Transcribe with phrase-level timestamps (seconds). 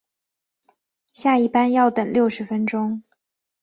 [1.11, 3.03] 下一班要等六十分钟